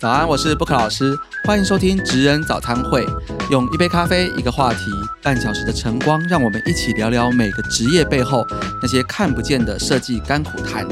[0.00, 3.04] 早安，我是布克老师，欢迎收听职人早餐会。
[3.50, 4.92] 用一杯咖啡，一个话题，
[5.24, 8.46] 半小时的晨光，让我们一起聊聊每个职业背后
[8.80, 10.86] 那些看不见的设计甘苦谈。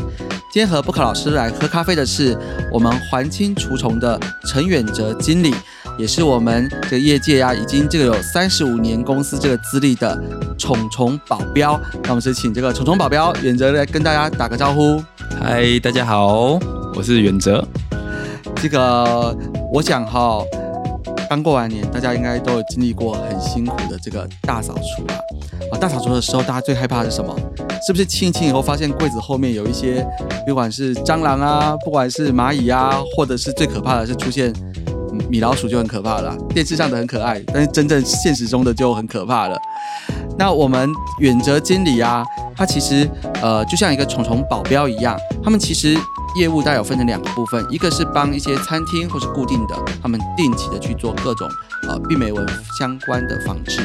[0.52, 2.36] 今天和布克老师来喝咖啡的是
[2.72, 5.54] 我们环清除虫的陈远哲经理，
[5.96, 10.20] 也是我们这个业界啊已经这个有三十五年公司这个资历的
[10.58, 11.80] 虫虫保镖。
[12.02, 15.00] 那我们是请这个虫虫保镖远哲来跟大家打个招呼。
[15.40, 16.58] 嗨，大家好，
[16.96, 17.64] 我是远哲。
[18.62, 19.36] 这个
[19.72, 20.42] 我想哈，
[21.28, 25.14] 刚过完年，大家应该都有经历过很辛苦的这个大扫除啊。
[25.70, 27.34] 啊，大扫除的时候，大家最害怕的是什么？
[27.86, 30.04] 是不是清一清以后，发现柜子后面有一些，
[30.46, 34.52] 不管是蟑螂啊，不管是蚂蚁啊，或者是最可怕的是出现
[35.28, 36.36] 米老鼠，就很可怕了。
[36.48, 39.60] 电视上的很可爱，但是真正现实中的就很可怕了。
[40.38, 42.24] 那我们远哲经理啊，
[42.56, 43.08] 他其实
[43.42, 45.96] 呃，就像一个虫虫保镖一样，他们其实。
[46.36, 51.48] 业务大概有分成两个部分，一个是帮一些餐厅或是固定的，他们定期的去做各种
[51.88, 52.46] 呃病媒蚊
[52.78, 53.80] 相关的防治。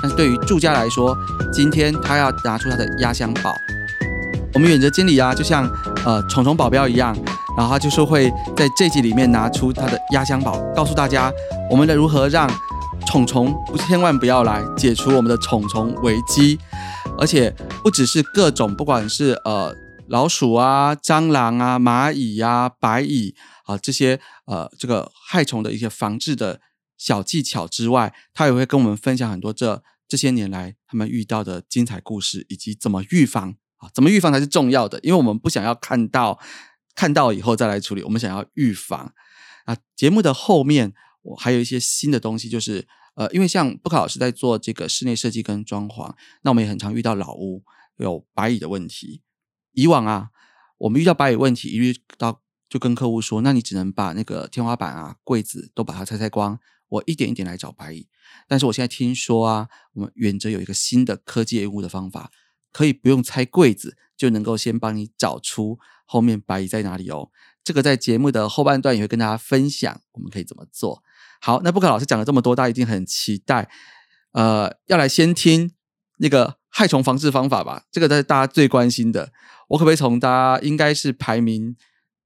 [0.00, 1.16] 但是对于住家来说，
[1.52, 3.54] 今天他要拿出他的压箱宝。
[4.52, 5.70] 我们远哲经理啊，就像
[6.04, 7.16] 呃虫虫保镖一样，
[7.56, 11.32] 然后他就是会在这集里面拿出他的压箱宝，告诉大家
[11.70, 12.50] 我们的如何让
[13.06, 16.58] 虫虫不千万不要来，解除我们的虫虫危机。
[17.18, 19.72] 而且不只是各种，不管是呃。
[20.08, 26.60] 老鼠啊、蟑螂啊、蚂蚁呀、白蚁啊这些呃这个害虫的一些防治的
[26.98, 33.88] 小技巧之外，他也会跟我们分享很多这这些年来他们遇到的精彩故事，以及怎么预防啊？
[33.94, 35.00] 怎么预防才是重要的？
[35.02, 36.38] 因为我们不想要看到
[36.94, 39.14] 看到以后再来处理，我们想要预防
[39.64, 39.76] 啊。
[39.96, 40.92] 节目的后面
[41.22, 47.64] 我还有一些新的东西，就是呃，因为像布克老师在做这个室内设计跟装潢，那我们也很常遇到老屋
[47.96, 49.22] 有白蚁的问题。
[49.72, 50.30] 以往啊，
[50.78, 58.08] 我们遇到白蚁问题，一遇到就跟客户说：“那你只能把那个天花板啊、柜子都把它拆拆光，我一点一点来找白蚁。”
[58.48, 62.30] 但是我现在听说啊，我们远哲有一个新的科技业务的方法，
[62.72, 67.30] 可以不用拆柜子就能够先帮你找出后面白蚁在哪里哦。
[67.62, 71.02] 这个在节目的后半段也会跟大家分享，我们可以怎么做。
[71.40, 73.68] 好，那不可老师讲了这么多，大家一定很期待，
[74.32, 75.72] 呃，要来先听
[76.16, 77.84] 那个害虫防治方法吧。
[77.92, 79.32] 这个是大家最关心的。
[79.72, 81.76] 我可不可以从大家应该是排名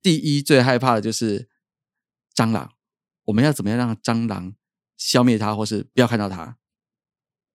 [0.03, 1.49] 第一最害怕的就是
[2.35, 2.73] 蟑螂？
[3.27, 4.55] 我们要怎么样让蟑螂
[4.97, 6.57] 消灭它，或是不要看到它？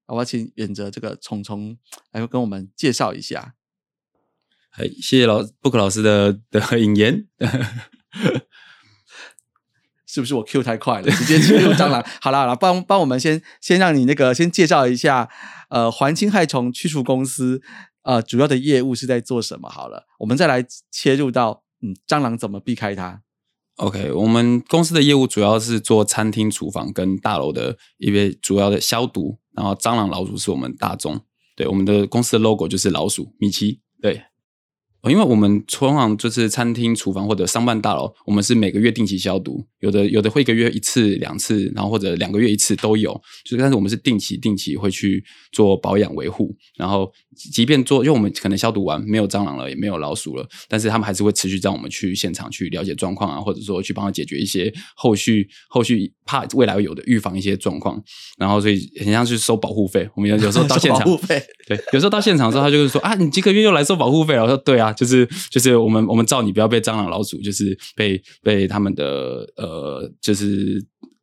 [0.08, 1.78] 我要请远哲这个虫虫
[2.12, 3.56] 来跟我们介绍一下。
[4.72, 7.28] 哎，谢谢老布克老师的的引言。
[10.06, 11.12] 是不是我 Q 太快了？
[11.12, 12.06] 直接进入蟑螂。
[12.22, 15.30] 好了好了，帮帮我们先先让你那个先介绍一下，
[15.70, 17.62] 呃，环境害虫驱除公司。
[18.04, 19.70] 呃，主要的业务是在做什么？
[19.70, 23.22] 好了，我们再来切入到，嗯，蟑螂怎么避开它
[23.78, 31.20] ？OK，我们公司的业务主要是做餐厅、厨房跟大楼的一些主要的消毒，然后蟑螂、老鼠是我们大众。
[31.56, 33.82] 对，我们的公司的 logo 就是老鼠米奇。
[34.02, 34.24] 对。
[35.10, 43.12] 因为我们通常就是餐厅、厨房或者商办大楼，我们是每个月定期消毒，有的有的会一个月一次、两次，然后或者两个月一次都有。
[43.44, 58.02] 就是但是我们是定期定期会去做保养维护，然后即便做，因为我们可能消毒完没有蟑螂了，也没有老鼠了，但是他们还是会持续让我们去现场去了解状况啊，或者说去帮他解决一些后续后续怕未来有的预防一些状况。
[58.38, 61.04] 然后所以很像是收保护费，我们有有时候到现场，
[61.68, 64.44] 对，有时候到现场之后，他就是说啊，你几个月又来收保护费了？
[64.44, 64.92] 我说对啊。
[65.02, 70.80] 就是就是我们我们照你不要被蟑螂老鼠，就是被被他们的呃，就是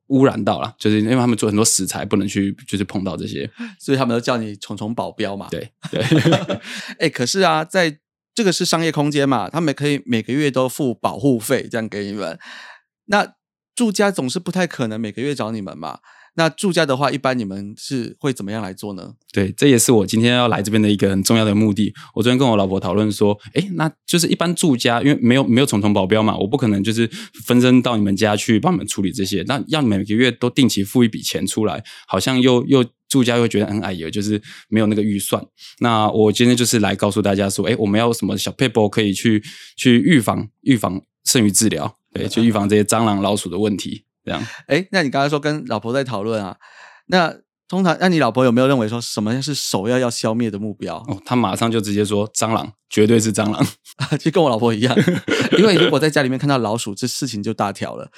[0.09, 3.51] 污染到了，就是因为他们做很多食材不能去，就是碰到这些，
[3.81, 5.49] 所以他们都叫你虫虫保镖嘛。
[5.51, 6.03] 对对，
[7.01, 7.99] 哎，可是啊，在
[8.35, 12.39] 这个是商业空间嘛，他们可以每个月都付保护费，这样给你们。
[13.07, 13.35] 那
[13.75, 15.99] 住家总是不太可能每个月找你们嘛。
[16.38, 19.12] 那住家的话，一般你们是会怎么样来做呢？
[19.32, 21.93] 对，这也是我今天要来这边的一个很重要的目的。
[22.14, 27.11] 我昨天跟我老婆讨论说，哎，那就是一般住家，因为没有没有虫虫保镖嘛，我不可能就是
[27.44, 29.43] 分身到你们家去帮你们处理这些。
[29.49, 35.44] 那要每个月都定期付一笔钱出来，好像又又住家又觉得很矮油，就是没有那个预算。
[35.81, 39.43] 那我今天就是来告诉大家说，哎，我们要什么小 paper 可以去
[39.76, 44.05] 去预防预防胜于治疗，对，去预防这些蟑螂老鼠的问题。
[44.29, 46.57] 这样，哎，那你刚才说跟老婆在讨论啊？
[47.07, 47.35] 那
[47.69, 50.97] 通常，那你老婆有没有认为说什么是首要要消灭的目标？
[51.09, 53.67] 哦，他马上就直接说蟑螂，绝对是蟑螂，
[54.19, 54.97] 就跟我老婆一样。
[55.59, 58.11] 因为如果在家里面看到老鼠，这事情就大条了。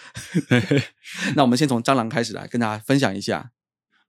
[1.34, 3.50] 那我们先从蟑螂开始来跟大家分享一下。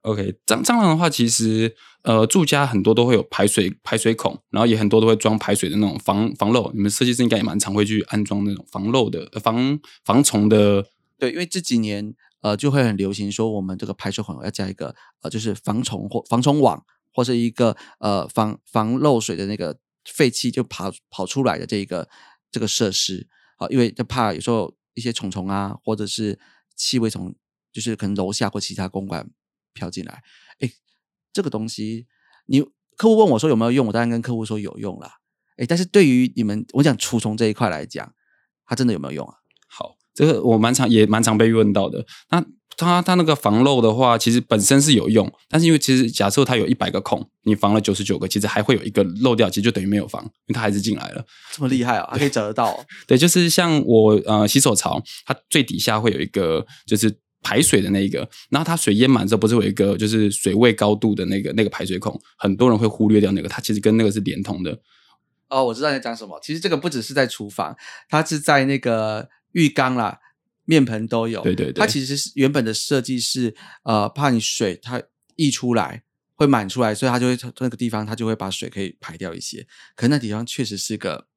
[0.01, 6.71] OK，蟑蟑螂的话，其实呃，住家很多都会有排水排水孔，然后也很多都会装排水的那种防防漏。
[6.73, 10.85] 你们设计师应该也蛮常会去安装那种防漏的防防虫的。
[11.21, 16.83] 对，因为这几年呃就会很流行说，我们这个排水孔要加一个呃，就是防虫或防虫网，
[17.13, 22.09] 或是一个呃防防漏水的那个废气就跑跑出来的这个
[22.49, 23.27] 这个设施
[23.57, 26.39] 啊，因为就怕有时候一些虫虫啊，或者是
[26.75, 27.35] 气味从
[27.71, 29.29] 就是可能楼下或其他公馆
[29.73, 30.23] 飘进来，
[30.57, 30.71] 哎，
[31.31, 32.07] 这个东西
[32.47, 32.61] 你
[32.97, 35.19] 客户问我说有没有用，我当然跟客户说有用啦。
[35.57, 38.11] 哎，但是对于你们我讲除虫这一块来讲，
[38.65, 39.35] 它真的有没有用啊？
[40.11, 42.05] 好，这个我蛮常也蛮常被问到的。
[42.29, 42.43] 那
[42.77, 51.23] 它它那个防漏的话，其实本身是有用，但是因为其实假设它有一百个孔，你防了九十九个，其实还会有一个漏掉，其实就等于没有防，因为它还是进来了。
[51.51, 52.83] 这么厉害啊，还可以找得到？
[53.05, 57.13] 对，就是像我呃洗手槽，它最底下会有一个就是
[57.43, 64.75] 排水的那一个，然后它水淹满之后，不是有一个就是水位高度的那个那个排水孔，很多人会忽略掉那个，它其实跟那个是连通的。
[65.49, 66.39] 哦，我知道你在讲什么。
[66.41, 67.75] 其实这个不只是在厨房，
[68.09, 70.19] 它是在那个浴缸啦、
[70.65, 71.41] 面盆都有。
[71.41, 75.01] 对对对，它其实是原本的设计是呃，怕你水它
[75.35, 76.03] 溢出来
[76.35, 79.67] 会满出来，所以它就会那个地方它就会把水可以排掉一些。
[79.95, 81.27] 可是那地方确实是个，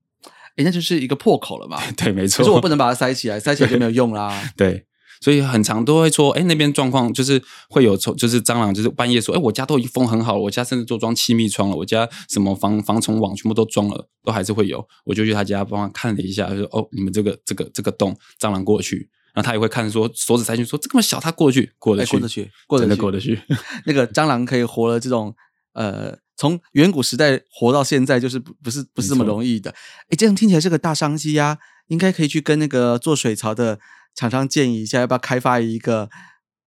[0.57, 1.81] 哎，那就是一个破口了嘛。
[1.97, 2.39] 对，没错。
[2.39, 4.43] 可是我不能把它塞起来，塞起来就没有用啦。
[4.57, 4.87] 对。
[5.21, 14.87] 所以很长都会说，哎，那边状况就是会有虫，就是蟑螂，就是半夜说，哎，我家都已经封很好了，我家甚至都装气密窗了，我家什么防防虫网全部都装了，都还是会有。
[15.05, 23.41] 我就去他家帮他看了一下，就说，哦，你们这个这个这个洞，蟑螂过去，然后他也会看说，手指塞进去，说这么小，他过去过得去，过得去，过得过得去。
[23.87, 25.35] 那个蟑螂可以活了这种，
[25.73, 29.71] 呃，从远古时代活到现在，就是不不是不是这么容易的。
[30.09, 31.59] 哎，这样听起来是个大商机啊，
[31.89, 33.79] 应该可以去跟那个做水槽的。
[34.15, 36.09] 厂商建议一下，要不要开发一个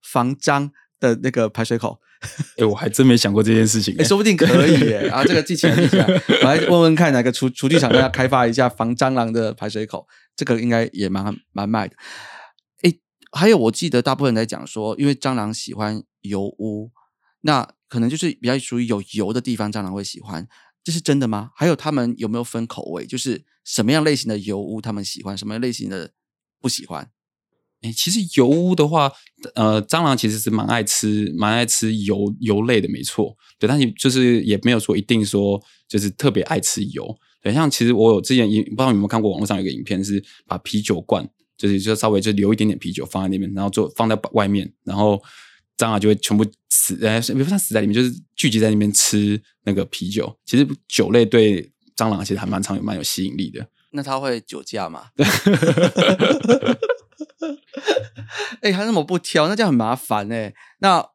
[0.02, 2.00] 防蟑的那个排水口？
[2.58, 3.96] 哎，我还真没想过这件事情。
[4.00, 5.08] 哎，说不定可以耶！
[5.14, 6.08] 啊，这个记起来，记起来，
[6.42, 11.96] 我来问问看哪个厨厨具厂要开发一下防蟑螂的排水口，这个应该也蛮蛮卖的。
[12.82, 12.92] 哎，
[13.32, 16.92] 还有我记得大部分人在讲说，因为蟑螂喜欢油污，
[17.42, 20.48] 那可能就是比较属于有油的地方，蟑螂会喜欢，
[20.84, 21.52] 这是真的吗？
[21.56, 23.06] 还有他们有没有分口味？
[23.06, 26.12] 就是什么样类型的油污他们喜欢，什么样类型的
[26.60, 27.12] 不喜欢？
[27.82, 29.12] 哎，其实油污的话，
[29.54, 33.36] 呃，蟑螂其实是蛮爱吃、蛮爱吃油油类的，没错。
[33.60, 37.16] 对，但是就是也没有说一定说就是特别爱吃油。
[37.42, 45.22] 对，像其实我有之前影，不知道你有没有看过网络上有个影片，是把啤酒罐，就是就稍微就留一点点啤酒放在那边，然后就放在外面，然后
[45.78, 50.36] 蟑螂就会全部死，呃，也不算死在里面，就是聚集在那边吃那个啤酒。
[50.46, 51.62] 其实酒类对
[51.96, 53.68] 蟑螂其实还蛮常有蛮有吸引力的。
[53.92, 55.06] 那它会酒驾吗？
[58.62, 60.54] 哎，他那么不挑，那这样很麻烦哎。
[60.80, 61.06] 那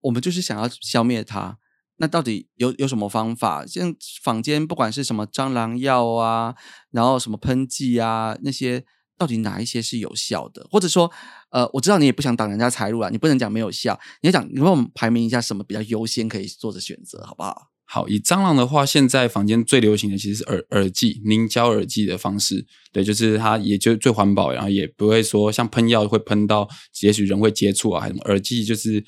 [0.00, 1.58] 我们就是想要消灭它，
[1.96, 3.64] 那到底有有什么方法？
[3.66, 6.54] 像坊间不管是什么蟑螂药啊，
[6.90, 8.84] 然后什么喷剂啊，那些
[9.16, 10.66] 到底哪一些是有效的？
[10.70, 11.10] 或者说，
[11.50, 17.73] 呃，我知道你也不想挡人家财路啊，你不能讲没有效，你要讲，你帮我们排名一下什么比较优先可以做的选择，好不好？
[17.86, 26.68] 好，以蟑螂的话，现在房间最流行的其实是耳耳剂，凝胶耳剂的方式，对，就是它也就最环保，然后也不会说像喷药会喷到，
[27.02, 29.04] 也许人会接触啊，还什么耳剂就是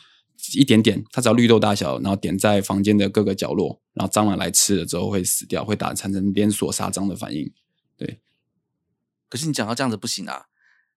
[0.54, 7.50] 一点点，它只要绿豆大小，然后点在房间的各个角落，然后蟑螂来吃了之后会死掉，会打产生连锁杀蟑的反应，
[7.97, 8.21] 对。
[9.28, 10.45] 可是你讲到这样子不行啊，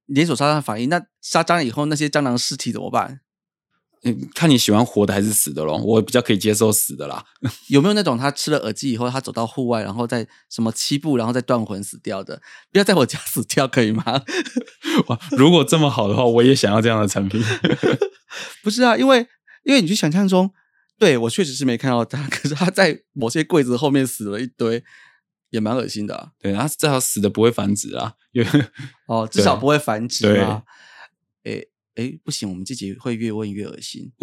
[0.06, 3.22] 连锁杀蟑反应，那杀蟑以后那些蟑螂尸体怎么办？
[4.04, 5.78] 嗯，看你喜欢活的还是死的咯。
[5.78, 7.24] 我比较可以接受死的啦。
[7.68, 12.42] 有没有那种他吃了耳机以后，他走到户外，然后在什么七步，然后再断魂死掉的？
[12.72, 14.04] 不要在我家死掉，可以吗？
[15.08, 17.44] 哇，如果这么好的话，我也想要这样的产品。
[18.64, 19.28] 不是啊，因为
[19.64, 20.50] 因为你去想象中，
[20.98, 24.82] 对我确实是没看到他，可是他在某些柜子后面死了一堆，
[25.50, 26.32] 也蛮恶心的。
[26.40, 28.66] 对，他至少死的不会繁殖啊，因为
[29.08, 30.64] 哦，至少不会繁殖啊。
[31.44, 31.68] 诶。
[31.96, 34.10] 哎，不行，我们自己会越问越恶心。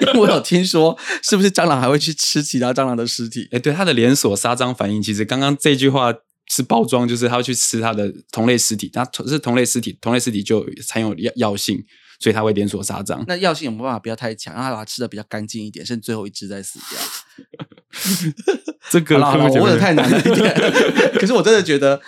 [0.00, 3.46] 因为我有听说，是不是蟑螂还会去吃其他蟑螂的尸体？
[3.50, 6.14] 哎，对，它的连锁杀蟑反应，其实刚刚这句话
[6.46, 11.84] 是包装，就是它会去吃它的同类尸体，它是同类尸体，同类尸体就含有药药性，
[12.18, 13.22] 所以它会连锁杀蟑。
[13.26, 16.98] 那药性有没有办法不要太强，让它把它吃的比较干净一点，甚至最后一只再死掉？
[18.90, 20.54] 这个我问的太难了一点，
[21.20, 22.00] 可是我真的觉得。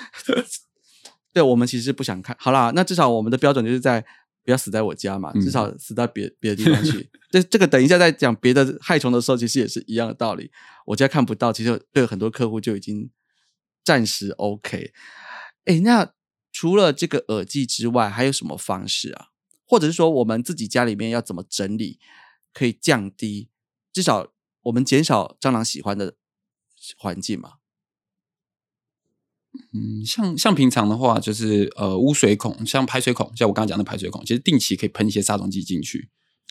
[1.33, 4.05] 对我们其实不想看好啦，那至少我们的标准就是在
[4.43, 7.11] 不要死在我家嘛，至少死到别别的地方去。
[7.31, 10.51] 这这个等一下再讲别的害虫的时候，其实也是一样的道理。
[10.87, 13.11] 我家看不到，其实对很多客户就已经
[13.85, 14.93] 暂时 OK。
[15.67, 16.13] 哎，那
[16.51, 19.29] 除了这个耳机之外，还有什么方式啊？
[19.67, 22.01] 或者是说我们自己家里面要怎么整理，
[22.53, 23.51] 可以降低
[23.93, 24.33] 至少
[24.63, 26.15] 我们减少蟑螂喜欢的
[26.97, 27.60] 环境嘛？
[29.73, 36.09] 嗯，像像平常的话，就是呃污水孔，像排水孔，像我刚刚讲的排水孔，其实定期可以喷一些杀虫剂进去。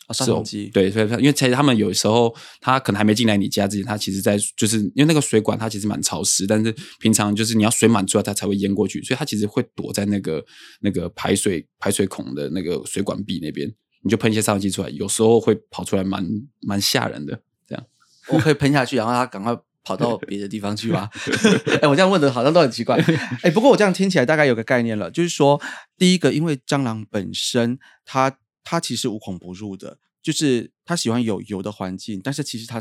[0.07, 10.43] 啊，杀虫剂，对，所以因为其实他们有时候他可能还没进来你家之前，他其实在就是因为那个水管它其实蛮潮湿，但是平常就是你要水满出来它才会淹过去，所以它其实会躲在那个
[10.81, 13.71] 那个排水排水孔的那个水管壁那边，
[14.03, 16.27] 你就喷一些杀虫剂出来，有时候会跑出来蛮
[16.61, 17.39] 蛮吓人的。
[17.67, 17.85] 这样
[18.29, 21.09] 我可以喷下去，然后它赶快跑到别的地方去吧？
[21.81, 22.97] 哎，我这样问的好像都很奇怪。
[23.43, 25.61] 哎，不过我这样听起来大概有个概念了，就是说，
[25.97, 28.37] 第一个，因为蟑螂本身它。
[28.61, 32.79] 它其实无孔不入的，就是它喜欢有油的环境，但是其实它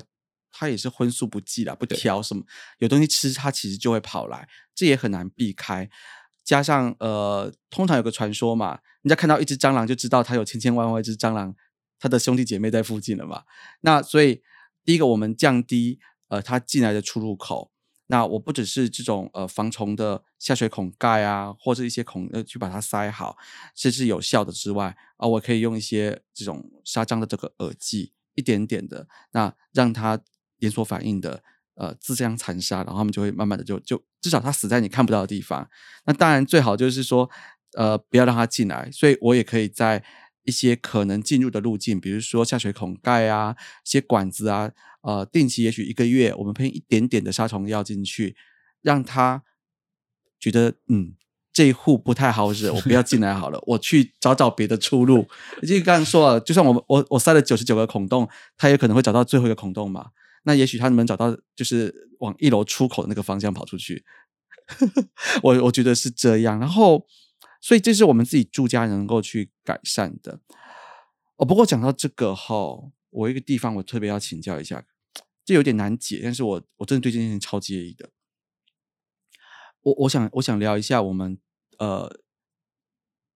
[0.52, 2.43] 它也是荤素不忌啦，不挑什么，
[2.78, 5.88] 有东西吃它其实就会跑来，这也很难避开。
[6.45, 11.55] 加上呃，通常有个传说嘛，人家看到一只蟑螂就知道它有千千万万只蟑螂，
[11.99, 13.45] 它的兄弟姐妹在附近了嘛。
[13.81, 14.43] 那所以
[14.85, 17.70] 第一个，我们降低呃它进来的出入口。
[18.11, 23.37] 那我不只是这种呃防虫的下水孔盖啊，或者一些孔呃去把它塞好，
[23.75, 30.18] 这是有效的之外啊，我可以用一些这种杀蟑的这个饵剂，一点点的，那让它
[30.56, 31.42] 连锁反应的
[31.75, 35.68] 呃自相残杀，然后它们就会慢慢的就就至少它死在你看不到的地方。
[36.06, 37.28] 那当然最好就是说
[37.75, 40.02] 呃不要让它进来，所以我也可以在
[40.49, 44.73] 一些可能进入的路径，比如说下水孔盖啊，一些管子啊。
[45.02, 48.35] 呃，定期也许一个月，我们喷一点点的杀虫药进去，
[48.83, 49.45] 让它
[50.40, 51.14] 觉得嗯，
[51.52, 55.28] 这一户不太好惹，我不要进来好了，我去找找别的出路。
[55.62, 60.11] 就刚刚说了，就算我我我塞了九十九个孔洞，他也可能会找到最后一个孔洞嘛。
[60.43, 64.05] 那也许他能找到，就是往一楼出口的那个方向跑出去。
[65.43, 66.59] 我我觉得是这样。
[66.59, 67.07] 然后，
[67.61, 70.41] 所以这是我们自己住家能够去改善的。
[71.37, 72.93] 哦，不过讲到这个哈。
[73.11, 74.85] 我一个地方，我特别要请教一下，
[75.43, 78.11] 这有点难解，但是我我真的对这件事情超介意的。
[79.81, 81.38] 我我想我想聊一下我们
[81.79, 82.21] 呃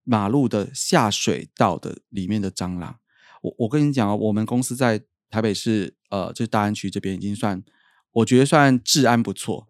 [0.03, 2.99] 马路的下水道的里面的蟑螂。
[3.41, 7.63] 我我跟你讲啊，我们公司在台北市呃，就是大安区这边已经算，
[8.11, 9.67] 我觉得算治安不错，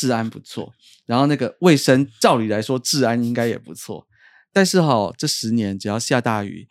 [0.00, 0.72] 治安不错。
[1.06, 4.06] 然后那个卫生，照理来说治安应该也不错。
[4.52, 6.68] 但是哈，这十年只要下大雨，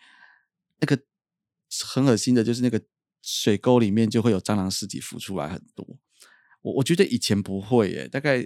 [0.79, 0.99] 那个。
[1.85, 2.81] 很恶心的，就是那个
[3.21, 5.85] 水沟里面就会有蟑螂尸体浮出来很多。
[6.63, 8.43] 我我觉得以前不会耶，大概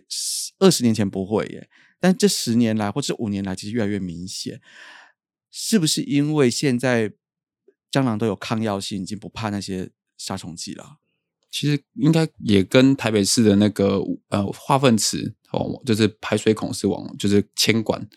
[0.59, 1.69] 二十年前不会耶，
[2.01, 4.59] 但这十年来或者五年来，其实越来越明显。
[5.49, 7.13] 是不是因为现在
[7.89, 10.97] 蟑螂都有抗药性，已经不怕那些杀虫剂了？
[11.53, 18.09] 其实应该也跟台北市的那个呃化粪池哦，就是排水孔是往就是铅管。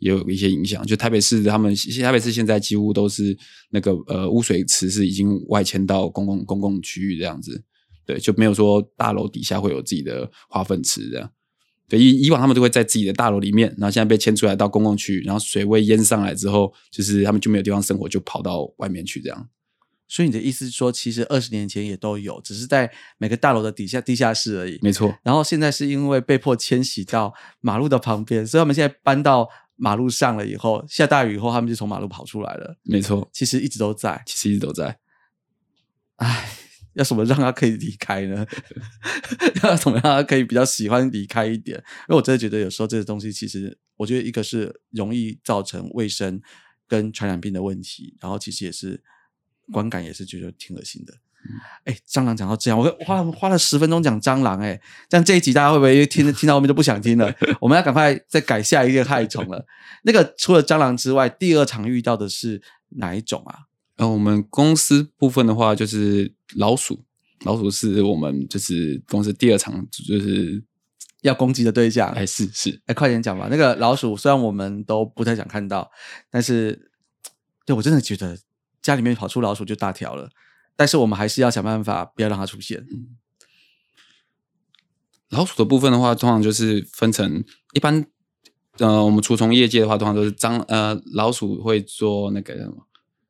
[0.00, 3.34] 也有一些影响，就台北市他们台北市现在几乎都是
[3.70, 7.62] 那个呃污水池是已经外迁到公共公共区域这样子，
[8.04, 11.30] 对，就没有说大楼底下会有自己的化粪池这样。
[11.88, 19.48] 对，以以往他们都会在自己的大楼里面，然后现在被迁出来到公共区域，然后水位淹上来之后，就是他们就没有地方生活，就跑到外面去这样。
[20.14, 24.78] 所以你的意思是说，其实二十年前也都有，只是在每个大楼的底下地下室而已。
[24.80, 25.18] 没错。
[25.24, 29.48] 然后现在是因为被迫迁徙到马路的旁边，所以他们现在搬到。
[29.76, 32.76] 马路上了以后，下大雨以后，他们就从马路跑出来了。
[32.84, 34.96] 没错，其实一直都在，其实一直都在。
[36.18, 36.48] 唉，
[36.92, 38.46] 要什么让他可以离开呢？
[39.64, 41.76] 要怎么让他可以比较喜欢离开一点？
[41.76, 46.40] 因为我真的觉得有时候这些东西，其实我觉得一个是容易造成卫生
[46.86, 49.02] 跟传染病的问题，然后其实也是
[49.72, 51.14] 观感也是觉得挺恶心的。
[51.84, 54.80] 哎，蟑螂讲到这样，我花花了十分钟讲蟑螂，哎，
[55.10, 57.30] 像这一集大家会不会听听到后面就不想听了？
[57.60, 59.66] 我们要赶快再改下一个害虫了。
[60.04, 62.62] 那个除了蟑螂之外，第二场遇到的是
[62.96, 63.58] 哪一种啊？
[63.96, 67.04] 呃，我们公司部分的话，就是老鼠，
[67.44, 70.64] 老鼠是我们就是公司第二场就是
[71.20, 72.08] 要攻击的对象。
[72.12, 73.48] 哎，是是，哎，快点讲吧。
[73.50, 75.90] 那个老鼠虽然我们都不太想看到，
[76.30, 76.90] 但是
[77.66, 78.38] 对我真的觉得
[78.84, 80.30] 家里面跑出老鼠就大条了。
[80.76, 82.84] 但是我们还是要想办法，不要让它出现。
[85.30, 88.04] 老鼠的部分的话，通常就是分成一般，
[88.78, 92.86] 呃，我们除虫业界的话，通常都是蟑呃老鼠会做那个什么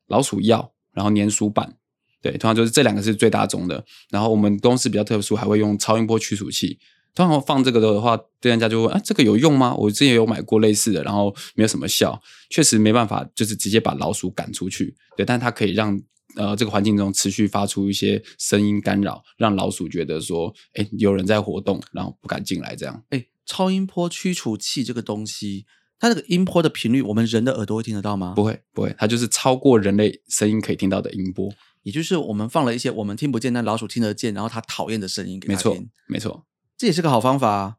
[0.09, 1.77] 老鼠药，然后粘鼠板，
[2.21, 3.85] 对，通常就是这两个是最大宗的。
[4.11, 6.79] 然后我们公司比较特殊，还会用超音波驱鼠器。
[7.15, 9.75] 通常放这个的话，对人家就问啊，这个有用吗？
[9.75, 14.95] 我之前有买过类似的，然后没有什么效，确实没办法，就是直接把老鼠赶出去。
[15.17, 16.01] 对，但它可以让。
[16.37, 22.75] 呃，这个环境中持续发出一些声音干扰，让老鼠觉得说，哎，有人在活动，然后不敢进来。
[22.75, 25.65] 这样，哎，超音波驱除器这个东西，
[25.97, 28.33] 它这个音波的频率，我们人的耳朵会听得到吗？
[28.35, 31.49] 不会，不会，它就是超过人类声音可以听到的音波。
[31.85, 35.71] 也就是我们放了一些我们听不见但老鼠听得见，然后它讨厌的声音给它听。
[35.71, 36.45] 没错，没错，
[36.77, 37.77] 这也是个好方法。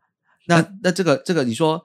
[0.48, 1.84] 那那这个这个，你说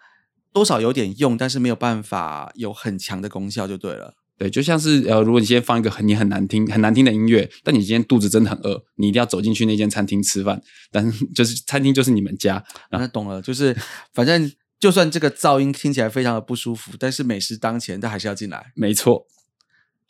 [0.52, 4.14] 多少有点用，但是没有办法有很强的功效，就对了。
[4.36, 13.76] 对，就像是呃，如果你今天放一个很你很难听很难听的音乐，但你今天肚子真的很饿，你一定要走进去那间餐厅吃饭，但 就是餐厅就是你们家，那懂了，就是
[14.14, 18.72] 反正就算这个噪音听起来非常的不舒服，但是美食当前，但还是要进来。
[18.74, 19.26] 没错，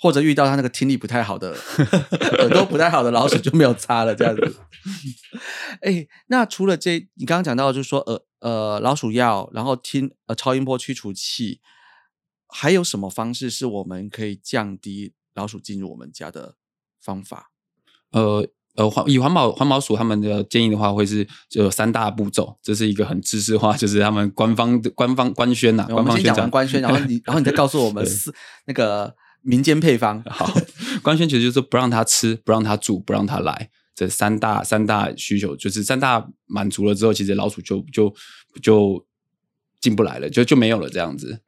[0.01, 1.55] 或者遇到他那个听力不太好的、
[2.39, 4.57] 耳朵不太好的老鼠就没有擦了，这样子。
[5.83, 11.61] 哎，那除了这，你刚刚讲到就是说呃呃老鼠药，然后听呃超音波驱除器。
[12.53, 16.57] 还有什么方式是我们可以降低老鼠进入我们家的
[17.01, 17.53] 方法？
[18.11, 28.35] 呃呃，环以环保环保署他们的建议的话，会是就有三大步骤，这是一个很知识化，就是他们官方的官方官宣呐，官方宣传官宣，然后你 然后你再告诉我们是
[28.67, 30.23] 那个民间配方。
[30.29, 30.53] 好，
[31.03, 38.15] 官宣其实就是不让他吃， 不让他住，不让他来，这三大三大需求，就是三大满足了之后，其实老鼠就就
[38.63, 39.07] 就
[39.81, 41.41] 进不来了，就就没有了这样子。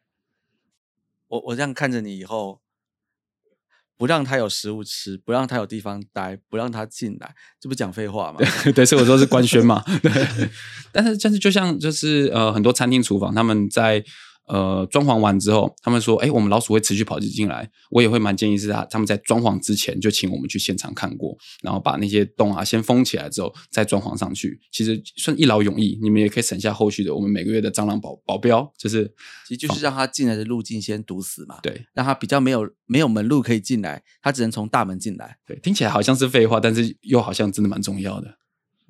[1.29, 2.61] 我我这样看着你以后，
[3.97, 8.39] 不让他有食物吃，不让他有地方待，不让他进来，这不讲废话吗？
[8.75, 9.83] 对，所以我说是官宣嘛。
[10.03, 10.51] 对，
[10.93, 14.05] 但是但是就像就是呃，很多餐厅厨房他们在。
[14.47, 24.61] 呃，装潢完之后，他们说：“哎，我们老鼠会持续跑进来。”我也会蛮建议是他他们在装潢之前就请我们去现场看过，然后把那些洞啊先封起来之后再装潢上去。
[24.71, 29.07] 其实算一劳永逸，你们也可以省下后续的我们每个月的蟑螂保保镖，就是
[29.47, 31.59] 其实就是让他进来的路径先堵死嘛。
[31.63, 35.39] 对，让他比较没有没有门路可以进来，他只能从大门进来。
[35.47, 38.39] 对，听起来好像是废话，但是又好像真的蛮重要的。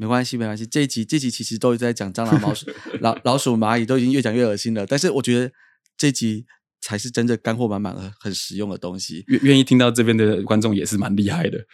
[0.03, 0.67] 没关系，没关系。
[0.67, 2.67] 这一集，这集其实都在讲蟑螂、老鼠、
[3.01, 4.85] 老老鼠、蚂蚁，都已经越讲越恶心了。
[4.85, 5.53] 但是我觉得
[5.97, 6.45] 这集
[6.81, 9.23] 才是真正干货满满、的很实用的东西。
[9.29, 11.65] 愿愿意听到这边的观众也是蛮厉害的。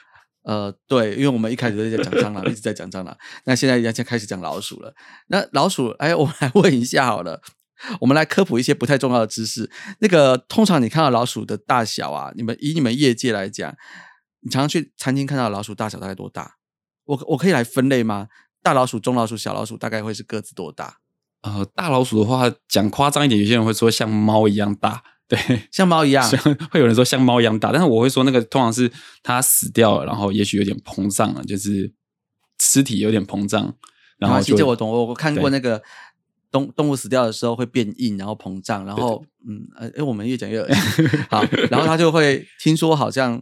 [0.43, 4.95] 呃，对，因为我们一开始都在讲蟑螂，一直在讲蟑螂，那现在要先开始讲老鼠了。
[5.29, 7.41] 那老鼠，哎，我们来问一下好了，
[8.03, 9.71] 我们来科普一些不太重要的知识。
[10.01, 13.75] 那个通常你看到老鼠的大小啊，你们以你们业界来讲，
[14.41, 16.58] 你常常去餐厅看到老鼠大小大概多大？
[17.09, 18.29] 我我可以来分类吗？
[18.63, 20.99] 大老鼠、中老鼠、小老鼠大概会是个子多大？
[21.43, 25.39] 呃，大老鼠的话讲夸张一点，有些人会说像猫一样大，对，
[25.73, 26.29] 像猫一样，
[26.71, 28.91] 会有人说像猫一样大，但是我会说那个通常是
[29.23, 31.91] 它死掉了，然后也许有点膨胀了，就是
[32.61, 33.75] 尸体有点膨胀，
[34.19, 35.81] 然后其实我懂，我我看过那个
[36.51, 40.63] 动动物死掉的时候会变硬，然后膨胀，然后嗯呃，哎，我们越讲越，
[41.31, 43.41] 好，然后它就会听说好像。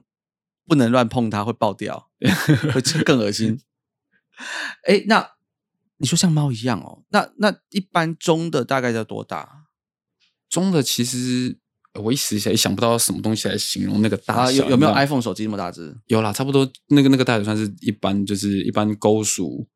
[0.66, 2.08] 不能乱碰它，会爆掉，
[2.72, 3.60] 会更恶心。
[4.84, 5.30] 哎，那
[5.98, 7.02] 你说像猫一样哦？
[7.10, 9.64] 那那一般中的大概要多大？
[10.48, 11.58] 中的其实
[11.94, 14.64] 我一时也想不到什么东西来形容那个大小。
[14.64, 15.96] 有有没有 iPhone 手机那么大只？
[16.06, 19.66] 有啦，差不多那个那个大小算是一般，就是一般钩鼠。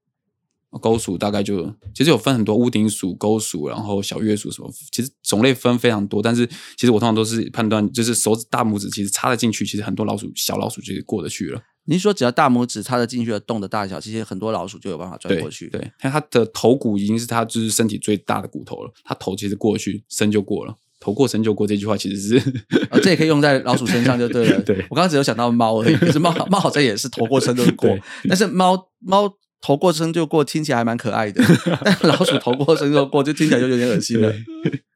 [0.78, 6.22] 钩鼠大概就其实有分很多屋顶鼠、钩鼠，然后小月鼠什么，其实种类分非常多。
[6.22, 11.60] 但是其实我通常都是判断，就是手指大拇指其实插得进去，其实很多老鼠小老鼠就过得去了。
[11.86, 15.68] 您说只要大拇指插得进去的洞的大小，其实很多老鼠就有办法钻过去。
[15.70, 21.66] 对，看它的头骨已经是它就是身体最大的骨头了，它头其实过去身就过了，头过身就过。
[21.66, 22.62] 这句话其实是，
[23.02, 24.60] 这也可以用在老鼠身上就对了。
[24.62, 29.34] 对我刚刚只有想到猫而已，可 是猫猫好像也是头过身就过， 但是猫猫。
[29.60, 31.42] 头过身就过，听起来还蛮可爱的。
[31.84, 34.32] 但老鼠头过身就过，就听起来就有点恶心了。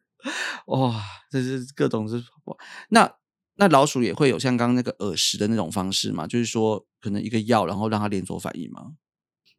[0.68, 2.24] 哇，这是各种是
[2.88, 3.12] 那
[3.56, 6.26] 那老鼠也会有像刚刚那个耳食的那种方式嘛？
[6.26, 8.92] 就是说，可能一个药，然后让它连锁反应吗？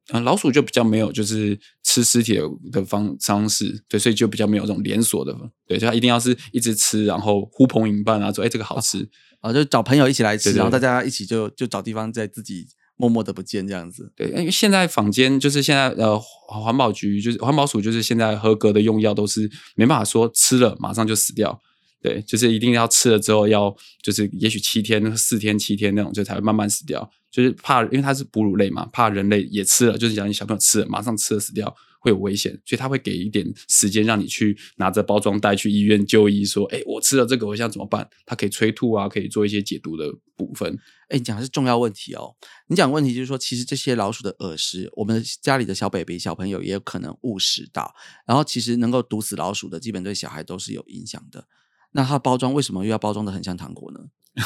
[0.10, 2.40] 啊，老鼠就比较没有，就是吃尸体
[2.72, 5.36] 的方方式，对，所以就比较没有这种连锁的，
[5.68, 9.08] 对，就它一定要是一直吃，然后呼朋引伴啊，说哎这个好吃
[9.42, 12.68] 啊，就找朋友一起来吃，然后大家一起就就找地方在自己。
[12.98, 21.62] 默默的不见这样子，对，因为现在坊间就是现在呃环保局就是环保署就是现在合格的用药都是没办法说吃了马上就死掉，
[22.02, 31.76] 对，就是一定要吃了之后要就是也许七天四天七天那种就才会慢慢死掉，就是怕因为它是哺乳类嘛，怕人类也吃了，就是讲你小朋友吃了马上吃了死掉。
[32.06, 40.78] 会有危险，所以他会给一点时间让你去拿着包装袋去医院就医，说：“哎，我吃了这个，我想怎么办？”他可以催吐啊，可以做一些解毒的部分。
[41.10, 42.36] 哎，你讲的是重要问题哦。
[42.68, 47.92] 你讲问题就是说，其实这些老鼠的耳食，我们家里的小 baby 小朋友也有可能误食到。
[48.28, 51.48] 然后，其实能够毒死老鼠的，基本对小孩都是有影响的。
[51.94, 54.00] 那它包装为什么又要包装的很像糖果呢？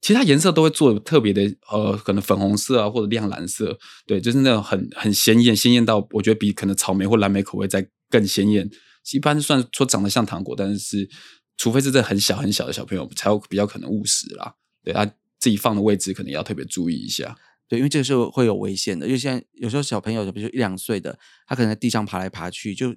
[0.00, 8.70] 其他颜色都会做特别的，呃，可能粉红色啊，或者亮蓝色，对，就是那种很很鲜艳，鲜艳到我觉得比可能草莓或蓝莓口味再更鲜艳。
[9.12, 11.08] 一般算说长得像糖果，但是
[11.56, 14.54] 除非是这很小很小的小朋友，才有比较可能误食啦。
[14.84, 15.04] 对他
[15.38, 17.36] 自己放的位置可能要特别注意一下。
[17.68, 22.94] 对，因为这个是会有危险的，因为现在有时候小朋友，比如说一两岁的，他可能在地上爬来爬去，就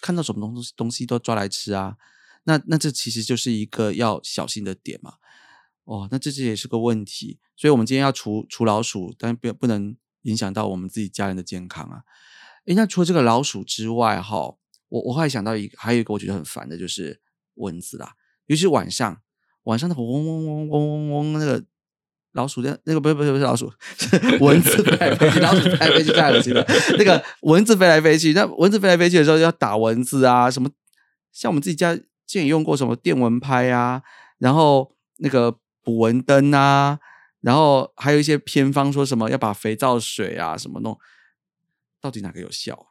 [0.00, 1.96] 看到什么东西东西都抓来吃啊。
[2.44, 5.14] 那那这其实就是一个要小心的点嘛。
[5.84, 12.02] 哦，那这这也是个问题，所以我们今天要除除老鼠，但不不能影响到我们自己家人的健康啊。
[12.66, 14.54] 诶，那除了这个老鼠之外，哈，
[14.88, 17.20] 我我还想到一个，还有一个我觉得很烦的就是
[17.54, 18.12] 蚊子啦，
[18.46, 19.20] 尤其是晚上，
[19.64, 21.64] 晚上那个嗡嗡嗡嗡嗡嗡那个
[22.30, 23.68] 老鼠的，那个不是不是不是老鼠，
[24.38, 26.64] 蚊子飞来飞去，老鼠飞来飞去太恶心了。
[26.96, 30.70] 那个蚊子飞来飞去，那蚊子飞来飞去的时候要打蚊子啊，什么
[31.32, 34.02] 像我们自己家之前也用过什么电蚊拍啊，
[34.38, 35.58] 然后那个。
[35.82, 36.98] 捕蚊灯啊，
[37.40, 40.98] 然后还有一些偏方，说什么要把肥皂水啊什么弄，
[42.00, 42.86] 到底哪个有效？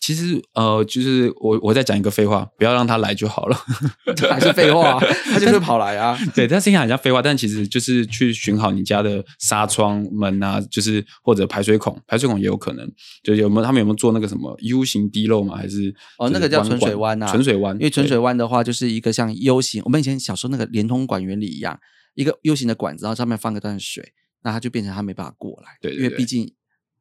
[0.00, 3.56] 其实呃，就是我我再讲一个废话，不要让他来就好了。
[4.30, 4.98] 还是废话，
[5.30, 6.18] 他就是跑来啊。
[6.34, 12.90] 对，他声音好像废话，但其实就是去寻好你家的纱窗门啊，就是或者排水孔，排水孔也有可能。
[13.22, 15.54] 就有没有他们有没有做那个什么 U 型滴漏嘛？
[15.54, 17.76] 还是哦，那个叫纯水湾啊，纯水湾。
[17.76, 21.78] 因为纯水湾的话，就是一个像 U 型，我们以前小时候那个连通管原理一样。
[22.14, 25.78] 一个 U 型的管子，然后上面放个段水，那它就变成它没办法过来。
[25.80, 26.52] 对，因为毕竟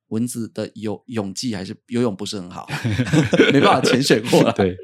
[0.09, 2.67] 蚊子的游泳技还是游泳不是很好，
[3.53, 4.51] 没办法潜水过来。
[4.57, 4.75] 对，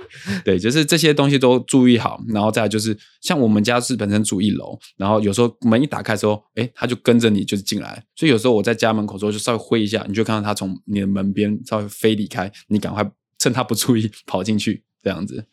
[0.44, 2.24] 对，就是这些东西都注意好。
[2.28, 8.06] 然后再就是像我们家是本身住一楼，然后有时候门一打开之后，哎，它就跟着你就是进来。
[8.16, 13.04] 所以有时候我在家门口时候就稍微挥一下，你就看到它从你的门边稍微飞离开，你赶快
[13.40, 15.48] 趁它不注意跑进去，这样子。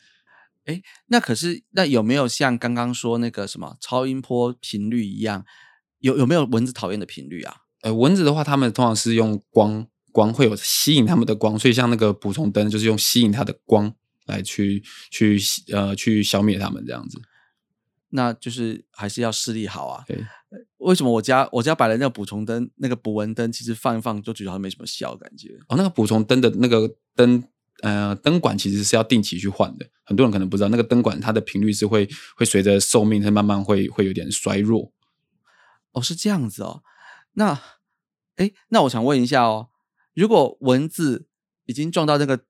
[0.64, 5.44] 哎，那可是那有没有像刚刚说那个什么超音波频率一样，
[5.98, 7.56] 有有没有蚊子讨厌的频率啊？
[7.82, 13.92] 呃，蚊子的话，它们通常是用光光会有吸引它们的光，所以像那个补充灯就是用吸引它的光
[14.26, 15.36] 来去去
[15.72, 17.20] 呃去消灭它们这样子。
[18.10, 20.04] 那就是还是要视力好啊。
[20.06, 20.24] 对，
[20.76, 25.48] 为什么我家我家摆的那个补充灯，那个捕蚊灯，其实放一放就觉得它没什么效感觉。
[25.68, 27.42] 哦，那个补充灯的那个灯。
[27.82, 29.84] 呃，灯管其实是要定期去换的。
[30.04, 34.92] 很多人可能不知道，那个灯管它的频率是会会随着寿命，它慢慢会会有点衰弱。
[35.90, 36.84] 哦，是这样子哦。
[37.32, 37.60] 那，
[38.36, 39.70] 哎，那我想问一下哦，
[40.14, 41.26] 如果蚊子
[41.66, 42.44] 已经撞到那个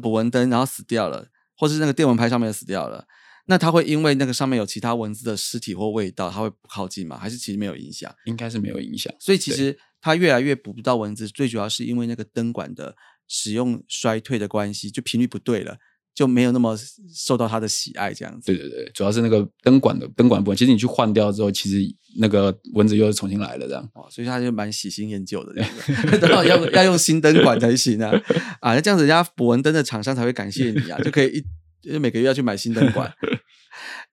[0.00, 3.06] 捕蚊灯，然后死掉了，或是那个电蚊拍上面死掉了，
[3.44, 7.18] 那它会因为那个上面有其他蚊子的尸体或味道，它会不靠近吗？
[7.18, 8.10] 还是其实没有影响？
[8.24, 9.12] 应该是没有影响。
[9.20, 12.96] 所以其实它越来越捕不到蚊子，最主要是因为那个灯管的。
[13.28, 15.76] 使用衰退的关系，就频率不对了，
[16.14, 16.76] 就没有那么
[17.14, 18.46] 受到他的喜爱，这样子。
[18.46, 21.78] 对对对，主要是那个灯管的灯管部分，其实你去换掉之后，其实
[22.18, 23.82] 那个蚊子又重新来了，这样。
[23.94, 28.10] 哦，所以他就蛮喜新厌旧的这样 子，要要用新灯管才行啊！
[28.60, 31.44] 啊，那这样子人家补蚊灯的厂商才会感谢你啊，就可以
[31.82, 33.12] 一每个月要去买新灯管。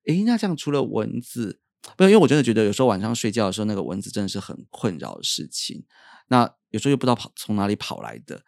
[0.07, 1.59] 诶，那这样除了蚊子，
[1.95, 5.85] 不，因为我真的觉得有时候晚上睡觉的时候，那个蚊子真的是很困扰的事情。
[6.27, 8.41] 那有时候又不知道跑从哪里跑来的。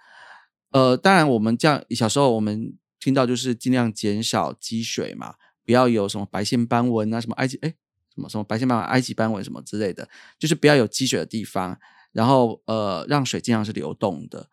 [0.76, 7.74] 呃，当然，我们这样小时候我们听到就是尽量减少积水嘛，不要有什么白线斑纹啊，什么埃及哎，
[8.14, 11.80] 什么什么白线斑纹、埃及斑纹什么之类的，就是不要有积水的地方，
[12.12, 14.50] 然后呃，让水尽量是流动的。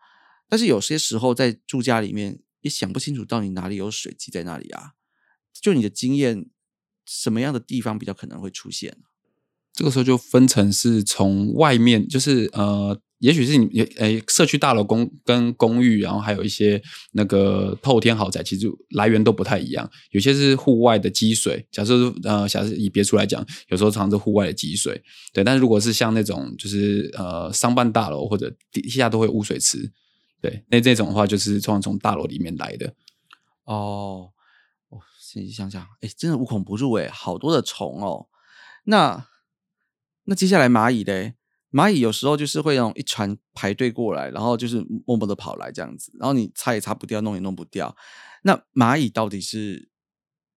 [0.47, 4.93] 但是有些时候在住家里面也想不清楚到底哪里有水积在那里啊，
[5.51, 6.45] 就你的经验，
[7.05, 8.95] 什么样的地方比较可能会出现？
[9.73, 13.01] 这个时候就分成是从外面，就是呃。
[13.23, 16.81] 也许是你也诶，社区大楼公跟公寓，然后还有一些
[17.13, 19.89] 那个透天豪宅，其实来源都不太一样。
[20.11, 25.41] 有些是户外的积水，假设呃，假设以别墅来讲，有时候藏着户外的积水，对。
[25.41, 29.89] 但是如果是像那种就是呃商办大楼或者地下都会污水池，
[30.41, 32.93] 对，那这种的话就是通常从大楼里面来的。
[33.63, 34.31] 哦，
[34.89, 38.27] 哦，仔细想想，哎，真的无孔不入哎，好多的虫哦。
[38.83, 39.27] 那
[40.25, 41.35] 那接下来蚂蚁嘞？
[41.73, 47.95] 蚂蚁有时候就是会用一船排队过来，然后就是默默的跑来这样子，然后你擦也擦不掉，弄也弄不掉。
[48.43, 49.89] 那蚂蚁到底是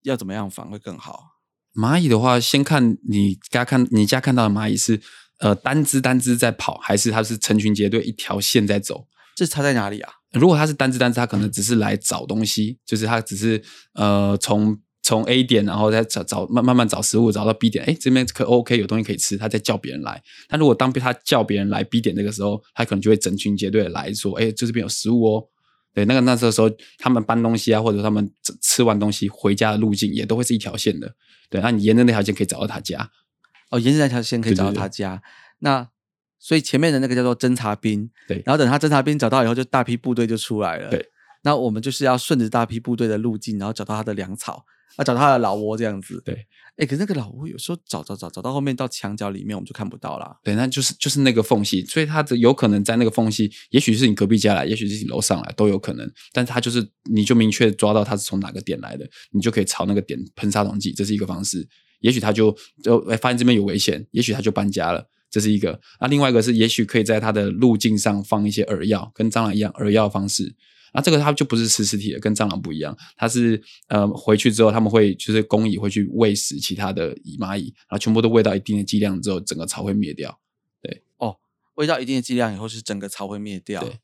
[0.03, 1.41] 要怎么样防会更好？
[1.75, 5.01] 蚂蚁的话，先看你家看你家看到的蚂蚁是
[5.39, 9.09] 呃单只单只在跑，还是它是成群结队一条线在走？
[9.35, 10.13] 这差在哪里啊？
[10.33, 14.79] 如果它是单只单只，它可能只是来找东西，就是它只是呃从。
[15.07, 20.21] 从 A 点，然后再找找慢慢慢找食物，找到 B 点，哎，这边可 OK，有东西可以吃，他再叫别人来。
[20.49, 25.45] 但如果当他叫别人来 B 点那个时候，他可能就会整群结队来说，哎，这边有食物哦。
[25.95, 28.29] 对，那个那时候时候他们搬东西啊，或者他们
[28.61, 31.15] 吃完东西回家的路径也都会是一条线的。
[31.49, 33.09] 对，那你沿着那条线可以找到他家。
[33.71, 35.23] 哦，沿着那条线可以找到他家。
[35.61, 35.89] 那
[36.41, 40.91] 所以前面的那个叫做侦察兵，对，然后等他侦察兵找到以后，就大批部队就出来了。
[40.91, 41.07] 对，
[41.45, 44.65] 那我们就是要顺着大批部队的路径，然后找到他的粮草。
[44.95, 46.23] 啊，找他的老窝这样子。
[46.25, 46.47] 对，
[46.77, 50.39] 哎，可是那个老窝有时候找找找找到后面到墙角里面，我们就看不到啦。
[50.43, 56.11] 对，那就是就是那个缝隙，所以它的有可能在那个缝隙，也许是你隔壁家来，也许是你楼上来，都有可能。
[56.33, 61.69] 但是它就是你就明确抓到它是从哪个点来的，你就可以朝那个点喷杀虫剂，这是一个方式。
[62.01, 65.81] 也许他就就发现这边有危险，也许他就搬家了，这是一个。
[65.99, 70.55] 那另外一个是，也许可以在它的路径上放一些饵药，跟蟑螂一样饵药方式。
[70.93, 80.39] 那这个它就不是吃尸体的，跟蟑螂不一样，它是呃回去之后他们会就是工蚁会去喂食其他的蚁蚂蚁，然后全部都喂到一定的剂量之后，整个巢会灭掉。
[80.81, 81.39] 对，哦，
[81.75, 83.83] 喂到一定的剂量以后是整个巢会灭掉。
[83.83, 84.01] 对，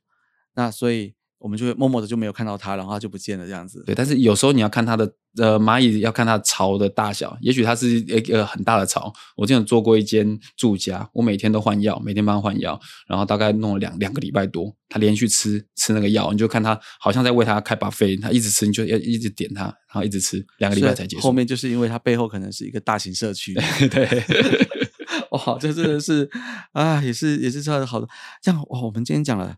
[0.55, 1.15] 那所以。
[1.43, 3.83] 我们就会默默的就没有看到它，然后它就不见了这样子。
[3.85, 9.13] 对，但是有时候你要看它的呃蚂蚁要看它巢的大小，也许它是一个很大的巢。
[9.37, 21.23] 我之前做过一间住家，我每天都换药，每天帮它换药，然后大概弄了两两个礼拜多，它连续吃吃那个药，你就看它好像在为它开把费，它一直吃，你就要一直点它，然后一直吃，两个礼拜才结束。
[21.23, 23.55] 后面就是因为它背后可能是一个大型社区，
[23.91, 24.25] 对，
[25.33, 26.31] 哇，这真的是
[26.73, 28.07] 啊，也是也是这样好的。
[28.41, 29.57] 这样哇，我们今天讲了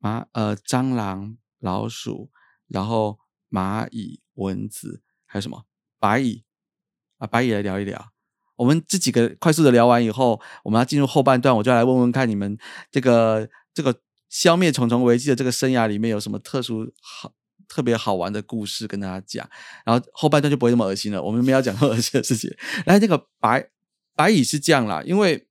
[0.00, 1.36] 蚂呃蟑螂。
[1.62, 2.30] 老鼠，
[2.68, 3.18] 然后
[3.50, 5.66] 蚂蚁、蚊子，还有什么
[5.98, 6.42] 白蚁
[7.18, 7.26] 啊？
[7.26, 8.12] 白蚁来聊一聊。
[8.56, 12.56] 我们这几个快速的聊完以后，我们要进入后半段，我就来问问看你们
[12.90, 13.94] 这个这个
[14.30, 17.34] 消灭虫虫危机的这个生涯里面有什么特殊好、
[17.68, 19.46] 特别好玩的故事跟大家讲。
[19.84, 22.50] 然后后半段就不会那么恶心了，我们没有讲恶心的事情。
[22.86, 23.68] 来，那个白
[24.16, 25.46] 白蚁是这样啦，因为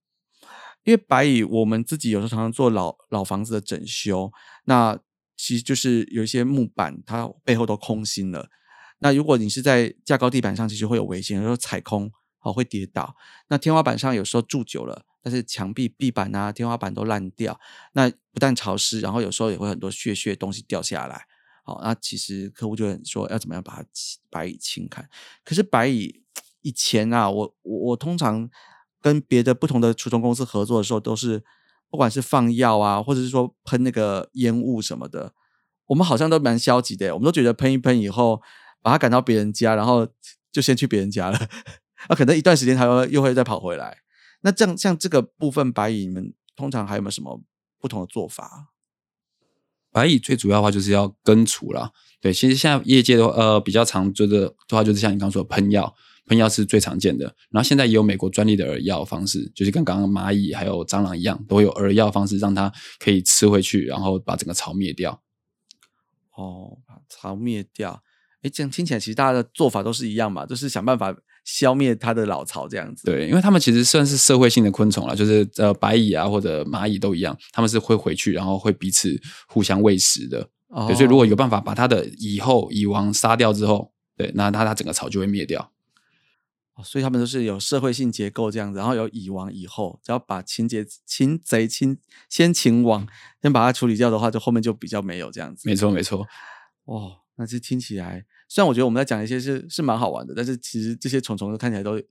[0.90, 4.32] 因为白蚁，我们自己有时候常常做老老房子的整修，
[4.66, 5.00] 那。
[5.42, 8.50] 其实就是有一些木板，它背后都空心了。
[8.98, 13.16] 那如果你是在架高地板上，其实会有危险，有时候踩空哦会跌倒。
[13.48, 17.58] 那天花板上有时候住久了，但是墙壁、壁板啊、天花板都烂掉。
[17.94, 21.26] 那不但潮湿，然后有时候也会很多屑屑东西掉下来。
[21.64, 23.86] 好，那其实客户就说要怎么样把它
[24.30, 25.08] 白蚁清开。
[25.46, 26.22] 可是白蚁
[26.60, 28.50] 以前啊，我我通常
[29.02, 31.44] 跟别的不同的除虫公司合作的时候，都是。
[31.92, 35.34] 不管是放药啊，或者是说喷那个烟雾什么的，
[35.88, 37.16] 我们好像都蛮消极的。
[37.16, 38.40] 我们都觉得喷一喷以后，
[38.84, 40.08] 把它赶到别人家，然后
[40.52, 41.40] 就先去别人家了。
[42.08, 43.98] 那可能一段时间，它又又会再跑回来。
[44.42, 47.42] 那这样像这个部分白蚁，你们通常还有没有什么
[47.80, 48.68] 不同的做法？
[49.92, 51.92] 白蚁最主要的话就是要根除了。
[52.22, 55.96] 对，其实现在业界的呃比较常做的话，就是像你刚刚说的喷药。
[56.30, 65.20] 喷药是最常见的，然后现在也有美国专利的饵药方式，就是跟刚刚蚂蚁还有蟑螂一样，都有饵药方式，让它可以吃回去，然后把整个巢灭掉。
[66.38, 68.04] 哦，把巢灭掉，
[68.44, 71.14] 哎，这样听起来其实大家的做法都是一样嘛，就是想办法
[71.44, 73.06] 消灭它的老巢这样子。
[73.06, 80.48] 对，因为它们其实算是社会性的昆虫了，就是呃白蚁啊或者蚂蚁都一样，它们是会回去，然后会彼此互相喂食的。
[80.88, 85.72] 对，所以如果有办法把它的蚁后蚁王杀掉之后，对，那它它整个巢就会灭掉。
[86.84, 91.98] 所以他们都是有社会性结构这样子，然后有蚁王蚁后，只要把情节擒贼擒
[92.30, 93.08] 先擒王，
[93.42, 95.68] 先把它处理掉的话，就后面就比较没有这样子。
[95.68, 96.26] 没错，没错。
[96.86, 102.02] 哦，那这听起来，虽然我觉得我们在讲一些是是蛮好玩的，但是其实这些虫虫看起来都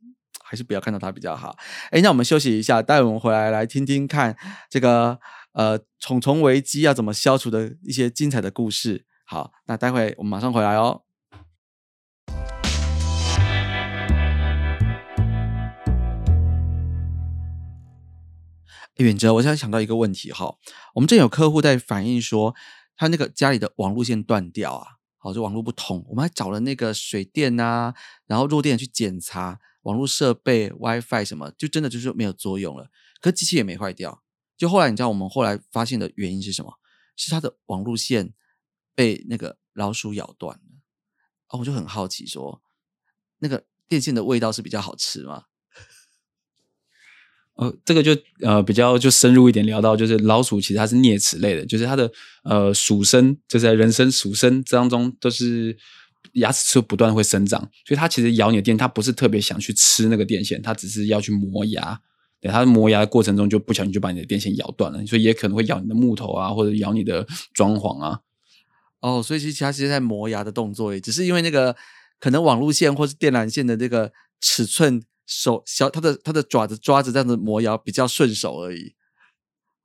[0.42, 1.56] 还是不要看到它比较好。
[1.90, 4.36] 哎，那我们休息一下，待会我们回来来听听看
[4.70, 5.18] 这个
[5.52, 9.04] 呃虫虫危机要怎么消除的一些精彩的故事。
[9.24, 11.02] 好，那待会我们马上回来哦。
[19.04, 20.56] 远哲，我现在想到一个问题哈，
[20.94, 22.54] 我们这有客户在反映说，
[22.96, 24.86] 他那个家里的网路线断掉啊，
[25.18, 27.94] 好，就网络不通，我们还找了那个水电啊，
[28.26, 34.22] 然后弱电去检查网络设备、WiFi 什么，就真的就是没有作用了，可机器也没坏掉。
[34.56, 36.74] 就后来你知道我们后来发现的原因是什么？
[37.14, 38.32] 是他的网路线
[38.94, 40.62] 被那个老鼠咬断了。
[41.50, 42.60] 哦，我就很好奇说，
[43.38, 45.44] 那个电线的味道是比较好吃吗？
[47.58, 52.08] 呃，这个就呃比较就深入一点聊到，就是老鼠其实它是啮齿类的，就是它的
[52.44, 55.76] 呃鼠身，就是在人生鼠身当中都是
[56.34, 62.00] 牙齿是不断会生长，所以它其实咬你的电，它不是特别想去吃那个电线，它只是要去磨牙。
[62.40, 68.20] 对，它磨牙的过程中就不小心就把你的电线咬断了，所以也可能会咬你的木头啊，或者咬你的装潢啊。
[69.00, 71.74] 哦，所以其实它其实在磨牙的动作，也只是因为那个
[72.20, 75.02] 可能网路线或是电缆线的这个尺寸。
[75.28, 78.96] 手小，它的它的爪子抓着这样子磨牙比较顺手而已。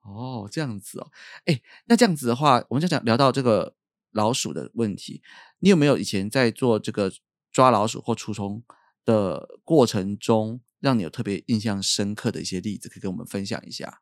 [0.01, 1.11] 哦，这样子哦，
[1.45, 3.75] 哎，那这样子的话，我们就讲聊到这个
[4.11, 5.21] 老鼠的问题，
[5.59, 7.11] 你有没有以前在做这个
[7.51, 8.63] 抓老鼠或除虫
[9.05, 14.01] 的过程中，让你有特别印象深刻的一些例子，可以跟我们分享一下？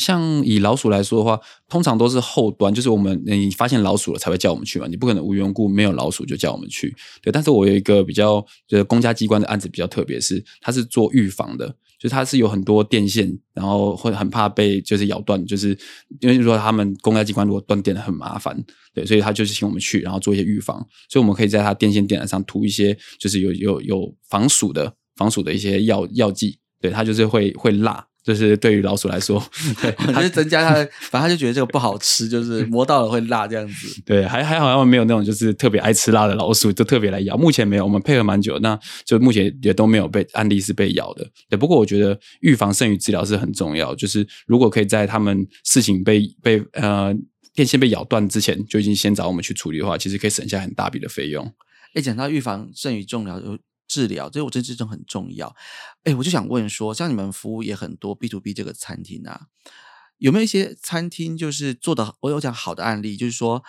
[0.00, 6.94] 像以老鼠来说的话，通常都是后端，就是我们你发现老鼠了才会叫我们去嘛，你不可能无缘故没有老鼠就叫我们去。
[7.20, 15.76] 对，但是我有一个比较就是公家机关的案子比较特别，是它是做预防的，就是它是有很多电线，然后会很怕被就是咬断，就是
[16.20, 18.58] 因为说他们公家机关如果断电很麻烦，
[18.94, 20.78] 对，所以他就是请我们去，然后做一些预防，
[21.10, 28.06] 所以我们可以在它电线电缆上涂一些就是有有有防鼠的防鼠的一些药药剂，对，它就是会会辣。
[28.22, 29.42] 就是对于老鼠来说，
[29.80, 34.00] 对，就是增加它的，反正它就觉得这个不好吃，就是摸到了会辣这样子。
[34.04, 37.36] 对，还还好像没有那种就是特别爱吃辣的老鼠，就特别来咬。
[37.36, 41.26] 目前没有，我们配合蛮久，那就目前也都没有被案例是被咬的。
[41.48, 43.94] 对，不过我觉得预防胜于治疗是很重要。
[43.94, 47.14] 就是如果可以在他们事情被被呃
[47.54, 51.50] 电线被咬断之前，就已经先找我们去处理的话，其实可以省下很大笔的费用。
[51.94, 53.40] 哎，讲到预防胜于治疗，
[53.90, 55.52] 治疗，这我觉得这种很重要。
[56.04, 59.48] 哎，我就想问说，像你们服务也很多 B to B 这个餐厅啊，
[60.18, 62.14] 有没有一些餐厅就是做的？
[62.20, 63.64] 我有讲好的案例，就是说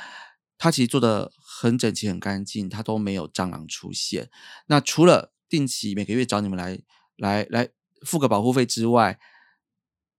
[0.60, 4.30] 他其实做的很整齐、很干净，他都没有蟑螂出现。
[4.68, 6.80] 那除了定期每个月找你们来
[7.18, 7.70] 来来
[8.06, 9.20] 付个保护费之外，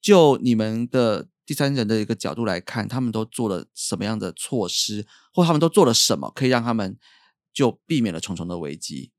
[0.00, 6.98] 就你们的第三人的一个角度来看，他们都做了什么样的措施，或他们都做了什么，可以让他们
[7.52, 9.11] 就避免了重重的危机？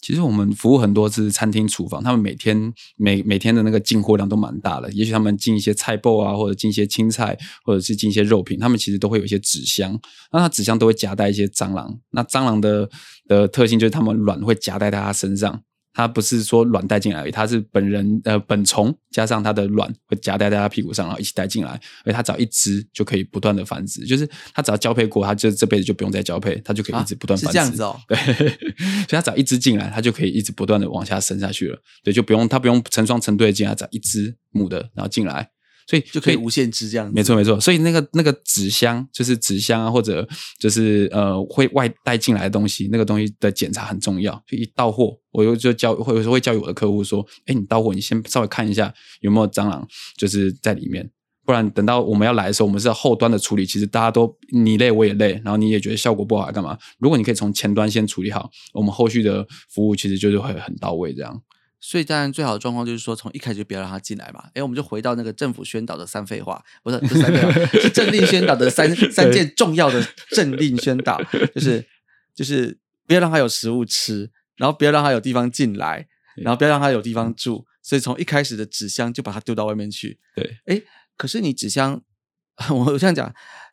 [0.00, 4.92] 其实我们服务很多次餐厅厨房，他们每天每每天的那个进货量都蛮大的。
[4.92, 9.98] 也许他们进一些菜包啊，或者进一些青菜，或者是进一些肉品，他们其实都会有一些纸箱。
[10.30, 11.98] 那它纸箱都会夹带一些蟑螂。
[12.10, 12.88] 那蟑螂的
[13.26, 15.62] 的特性就是它们卵会夹带在它身上。
[15.96, 21.80] 它不是说卵带进来，它是本人呃本虫加上它的卵会夹带在它屁股上，然后一起带进来。
[22.04, 27.46] 而它只要一只就可以不断的繁殖，就是它只要交配过，它就这辈子就不用再交配，它就可以一直不断繁殖。
[27.46, 27.98] 是这样子哦。
[28.06, 31.78] 对，所以它只要一只进来，它就可以一直不断的往下生下去了。
[32.04, 35.48] 对，就不用它不用成双成对进来，只要一只母的然后进来。
[35.86, 37.60] 所以就可以无限制这样，没错没错。
[37.60, 44.34] 所以那个那个纸箱就是纸箱啊，或者就是呃会外带进来的东西，那个东西的检查很重要。
[44.46, 51.08] 就一到货，我又就教，或者说会教育我的客户说：，哎，你到货，你先稍微看一下有没有蟑螂，就是在里面。
[51.44, 53.64] 不然等到我们要来的时候，我们是要后端的处理。
[53.64, 56.76] 其实大家都你累我也累，然后你也觉得效果不好，干嘛？
[56.98, 61.40] 如果你可以从前端先处理好，我们后续的服务其实就是会很到位这样。
[61.78, 64.48] 所以当然最好的状况就是说，从一开始就不要让他进来嘛。
[64.54, 71.22] 哎，我们就回到那个政府宣导的三废话，不是不是三废话，是政令宣导的三 三件重要的政令宣导，
[71.54, 71.86] 就是
[72.34, 77.66] 就是不要让他有食物吃，然后不要让他有地方进来，然后不要让他有地方住。
[77.82, 80.18] 所以从一开始的纸箱就把它丢到外面去。
[80.34, 80.82] 对，哎，
[81.16, 82.02] 可是你纸箱，
[82.70, 83.32] 我这样讲，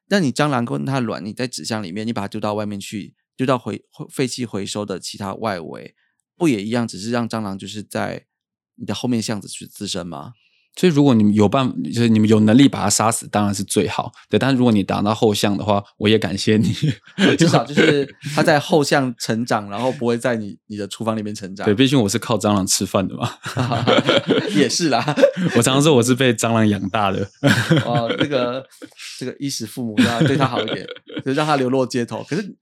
[0.09, 5.95] 那你蟑螂跟它卵，你在纸箱里面，你把它丢到外面去，丢到回废弃回收的其他外围。
[6.43, 8.25] 不也一样，只是让蟑螂就是在
[8.75, 10.33] 你的后面巷子去滋生吗？
[10.75, 14.11] 所以如果你们有办，就是你们有能力把它杀死，当然是最好。
[14.29, 16.73] 对，但是如果你打到后巷的话，我也感谢你，
[17.37, 21.63] 至少就是它在后巷成长，然后不会在你你的厨房里面成长。
[21.63, 23.37] 对，毕竟我是靠蟑螂吃饭的嘛。
[24.53, 25.15] 也是啦，
[25.55, 27.25] 我常常说我是被蟑螂养大的。
[27.85, 28.67] 哦，这个
[29.17, 30.85] 这个衣食父母要对他好一点，
[31.23, 32.21] 就让他流落街头。
[32.27, 32.57] 可是。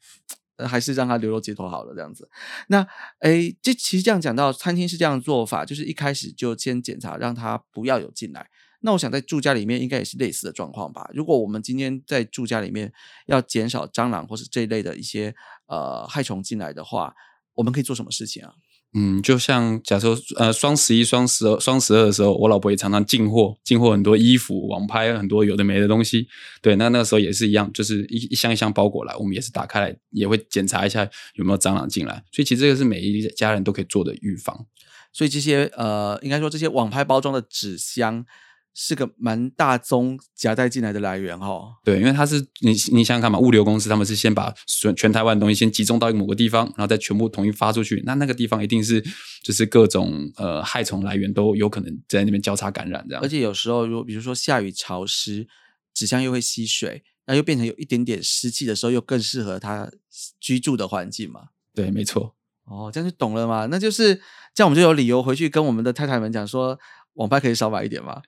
[0.67, 2.29] 还是让他流落街头好了，这样子。
[2.67, 2.85] 那
[3.19, 8.47] 诶，这其实这样讲到餐厅是这样做法，就是一开始就先检查，让他不要有进来。
[8.81, 11.07] 那我想在住家里面应该也是类似的状况吧？
[11.13, 12.91] 如果我们今天在住家里面
[13.27, 15.35] 要减少蟑螂或是这一类的一些
[15.67, 17.13] 呃害虫进来的话，
[17.53, 18.53] 我们可以做什么事情啊？
[18.93, 26.27] 嗯，就像假设呃双十一、双十二、双十二的时候，我老婆也常常进货，进货很多衣服、网拍很多有的没的东西。
[26.61, 32.23] 对，那那个时候也是一样，就是一一箱一箱包裹来，我们也是打开来，也会检查一下有没有蟑螂进来。
[32.31, 34.65] 所以其实这个是每一家人都可以做的预防。
[35.13, 38.25] 所以这些呃，应该说这些网拍包装的纸箱。
[38.73, 49.03] 是个蛮大宗夹带进来的来源哈，对，因为它是你你想想看嘛，物流公司他们是先把全全台湾的东西先集中到某个地方，然后再全部统一发出去，那那个地方一定是
[49.43, 53.21] 就是各种呃害虫来源都有可能在那边交叉感染这样。
[53.21, 55.45] 而且有时候如果比如说下雨潮湿，
[55.93, 59.91] 纸箱又会吸水，那又变成有一点点湿气的时候，又更适合它
[60.39, 61.41] 居住的环境嘛。
[61.75, 62.35] 对，没错。
[62.63, 64.15] 哦，这样就懂了嘛，那就是
[64.55, 66.79] 这样，我们就有理由回去跟我们的太太们讲说。
[67.13, 68.21] 网拍可以少买一点吗？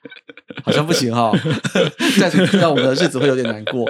[0.63, 1.31] 好像不行哈，
[2.17, 3.89] 这样让我们的日子会有点难过。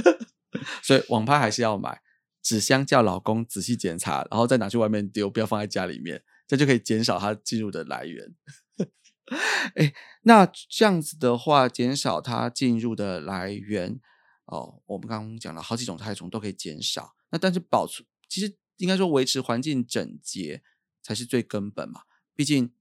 [0.82, 2.00] 所以网拍还是要买
[2.42, 8.34] 纸箱，叫老公仔细检查，然后再拿去外面丢，不要放在家里面，这就可以减少它进入的来源。
[9.76, 13.98] 哎，那这样子的话，减少它进入的来源
[14.46, 17.14] 哦，我们刚刚讲了好几种害虫都可以减少。
[17.30, 20.62] 那但是保存，其实应该说维持环境整洁
[21.02, 22.02] 才是最根本嘛，
[22.34, 22.72] 毕竟。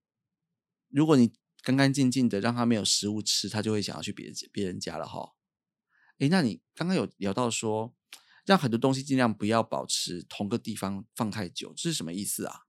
[0.89, 1.33] 如果你
[1.63, 5.33] 干干净净的，让他没有食物吃，他就会想要去别别人家了哈。
[6.19, 7.93] 诶，那你刚刚有聊到说，
[8.45, 12.66] 让很多东西尽量不要保持同个地方放太久，这是什么意思啊？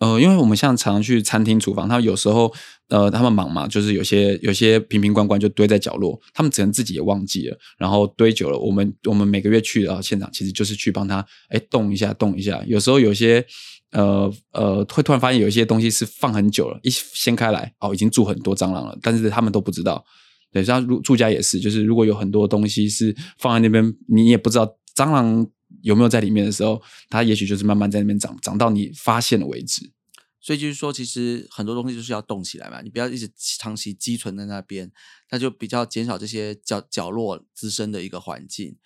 [0.00, 2.52] 呃，因为我们像常去餐厅厨房，他有时候
[2.88, 13.46] 呃他们忙嘛，就是有些有些瓶瓶罐罐就堆在角落，他们只能自己也忘记了，然后堆久了，我们我们每个月去到现场，其实就是去帮他哎动一下动一下，有时候有些
[13.92, 20.04] 呃呃会突然发现有一些东西是放很久了，一掀开来哦已经住很多蟑螂了，但是他们都不知道。
[20.52, 25.46] 对，像住住家也是，就是如果有很多东西是放在那边，你也不知道蟑螂。
[25.82, 29.92] 有没有在里面的时候，它也许就是慢慢在那边长，长到你发现了为止。
[30.40, 34.92] 所以就是说，其实很多东西就是要动起来嘛，你不要一直长期积存在那边，
[35.30, 38.76] 那就比较减少这些角角落滋生的一个环境。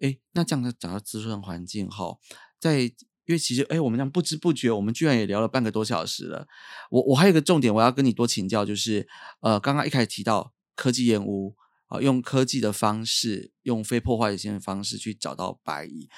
[0.00, 2.16] 哎，那这样子讲到滋生环境哈，
[2.58, 2.80] 在
[3.26, 6.48] 因为其实哎，我们这样不知不觉，我们居然也聊了半个多小时了。
[6.90, 9.08] 我我还有一个重点，我要跟你多请教，就是
[9.40, 11.54] 呃，刚刚一开始提到科技烟雾
[11.86, 12.00] 啊。
[12.00, 16.08] 用科技的方式，用非破坏性的方式去找到白蚁，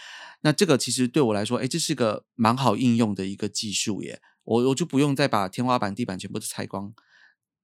[0.43, 4.21] 那这个其实对我来说，哎，这是个蛮好应用的一个技术耶。
[4.45, 6.95] 我我就不用再把天花板、地板全部都拆光，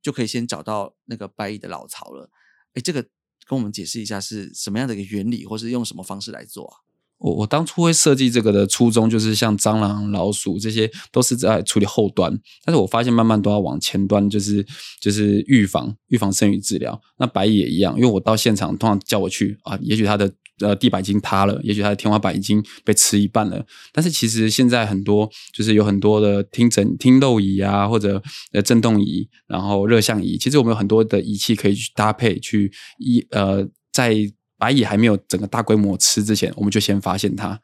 [0.01, 2.31] 就可以先找到那个白蚁的老巢了。
[2.75, 3.03] 哎，这个
[3.47, 6.92] 跟我们解释一下是什么样的一个原理，或是用什么方式来做啊？
[7.23, 12.37] 我我当初会设计这个的初衷，就是像蟑螂、老鼠这些，都是在处理后端。
[12.65, 14.67] 但是我发现慢慢都要往前端，就是
[15.01, 17.01] 就是预防、预防生育治疗。
[17.19, 23.65] 那白蚁也一样，因为我到现场通常叫我去啊，也许它的呃地板已经塌了，也许它的天花板已经被吃一半了。
[23.93, 28.21] 但是其实现在很多就是有很多的听诊听漏仪啊，或者
[28.53, 34.17] 呃震动仪，然后热像仪，其实我们有很多的仪器可以去搭配去一呃在。
[34.63, 37.61] 白蚁还没有整个大规模吃之前，我们就先发现它。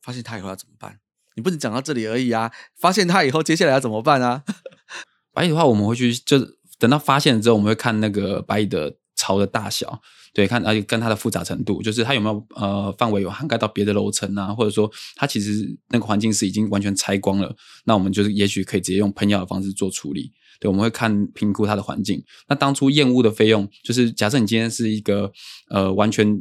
[0.00, 1.00] 发现它以后要怎么办？
[1.36, 2.50] 你不能讲到这里而已啊！
[2.74, 4.42] 发现它以后，接下来要怎么办啊？
[5.34, 10.00] 白蚁的话，我们会去，就是等到发现之后，我们会看那个白蚁的巢的大小，
[10.32, 17.54] 对，看而且跟它的复杂程度，就是它有没有呃范围有涵盖到别的楼层啊，或者说它其实那个环境是已经完全拆光了，
[17.84, 20.32] 那我们就是也许可以直接用喷药的方式做处理。
[20.62, 22.22] 对，我们会看评估它的环境。
[22.48, 25.32] 那当初验屋的费用，就是假设你今天是一个
[25.68, 26.40] 呃完全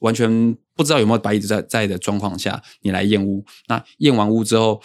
[0.00, 3.42] 完全不知道有没有白蚁在在的状况下，你来验屋。
[3.68, 4.78] 那验完屋之后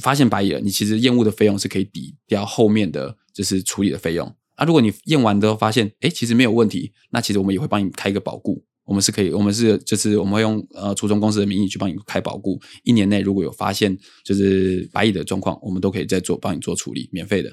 [0.00, 4.32] 发现白蚁了，你其实验屋的费用是可以抵掉后面的就是处理的费用。
[4.54, 8.64] 啊，如果你验完之后发现，哎，其实没有问题，那其实我们也会帮你开一个保固。
[8.84, 12.60] 我们是可以，我们是就是我们会用呃初中公司的名义去帮你开保固。
[12.82, 17.52] 一年内如果有发现就是白蚁的状况，我们都可以再做帮你做处理，免费的。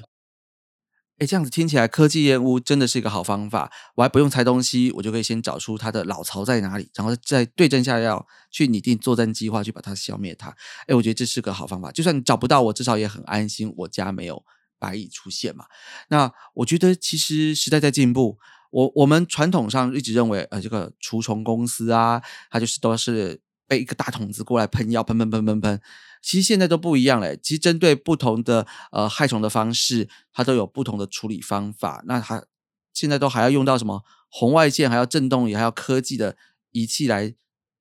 [1.18, 3.72] 哎，这样子听起来，科技烟雾真的是一个好方法。
[3.96, 10.54] 我还不用拆东西，我就可以先找出它的老巢在哪里，然后再对症下药，去拟定作战计划，去把它消灭它。
[10.86, 11.90] 哎，我觉得这是个好方法。
[11.90, 14.44] 就算你找不到我，至少也很安心，我家没有
[14.78, 15.64] 白蚁出现嘛。
[16.08, 18.38] 那我觉得其实时代在进步。
[18.70, 25.80] 我我们传统上一直认为，呃，这个除虫公司啊，它就是都是背一个大桶子过来喷药，喷喷喷喷喷。
[26.20, 27.38] 其实现在都不一样嘞。
[27.42, 32.02] 其实针对不同的呃害虫的方式，它都有不同的处理方法。
[32.06, 32.44] 那它
[32.92, 36.36] 现在都还要用到什么红外线，还要震动仪，还要科技的
[36.72, 37.34] 仪器来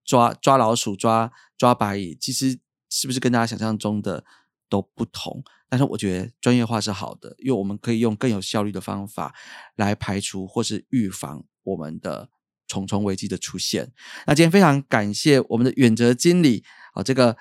[0.05, 2.15] 抓抓老鼠、抓抓白蚁。
[2.19, 2.59] 其实
[2.89, 4.23] 是不是跟大家想象中的
[4.69, 5.43] 都不同？
[5.67, 9.35] 但是我觉得专业化是好的，因为我们可以用更有效率的方法
[9.75, 12.29] 来排除或是预防我们的
[12.67, 13.91] 虫虫危机的出现。
[14.25, 16.63] 那今天非常感谢我们的远哲经理
[16.93, 17.35] 啊，这个。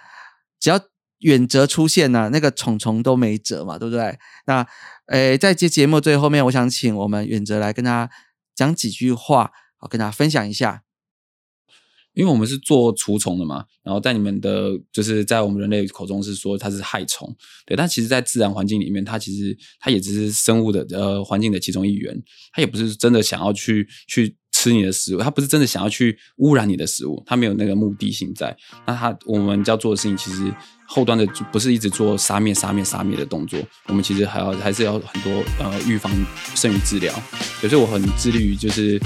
[0.59, 0.81] 只要
[1.21, 4.19] 远泽出现呢，那个虫虫都没辙嘛，对不对？
[4.47, 4.67] 那
[5.07, 8.11] 诶，在这节目最后面，我想请我们远泽来跟他
[8.55, 10.83] 讲几句话，好跟大家分享一下。
[12.13, 17.35] 因为我们是做除虫的嘛，然后在你们的就是在我们人类口中是说它是害虫，
[17.67, 24.37] 对，但其实，在自然环境里面，它其实它也只是生物的呃环境的其中一员，它也不是真的想要去去。
[24.67, 28.57] 吃你的食物，他不是真的想要去污染你的食物，他没有那个目的性在。
[28.85, 30.53] 那他我们要做的事情，其实
[30.85, 36.13] 后端的不是一直做杀灭、杀灭、杀灭的动作，我们其实还要还是要很多呃预防、
[36.57, 37.15] 剩余治疗。
[37.61, 39.01] 所以我很致力于就是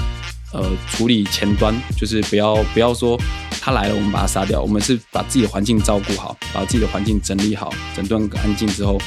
[0.51, 3.15] 呃处理前端，就是不要不要说
[3.61, 8.99] 他来了我们把他杀掉，我们是把自己的环境照顾好，把自己的环境整理好，整顿干净之后。